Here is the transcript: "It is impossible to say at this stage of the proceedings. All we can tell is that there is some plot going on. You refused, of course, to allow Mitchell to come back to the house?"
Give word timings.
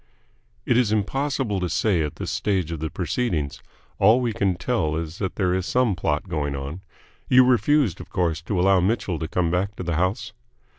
"It 0.65 0.77
is 0.77 0.91
impossible 0.91 1.59
to 1.59 1.69
say 1.69 2.01
at 2.01 2.15
this 2.15 2.31
stage 2.31 2.71
of 2.71 2.79
the 2.79 2.89
proceedings. 2.89 3.61
All 3.99 4.19
we 4.19 4.33
can 4.33 4.55
tell 4.55 4.95
is 4.95 5.19
that 5.19 5.35
there 5.35 5.53
is 5.53 5.67
some 5.67 5.95
plot 5.95 6.27
going 6.27 6.55
on. 6.55 6.81
You 7.29 7.45
refused, 7.45 8.01
of 8.01 8.09
course, 8.09 8.41
to 8.45 8.59
allow 8.59 8.79
Mitchell 8.79 9.19
to 9.19 9.27
come 9.27 9.51
back 9.51 9.75
to 9.75 9.83
the 9.83 9.97
house?" 9.97 10.33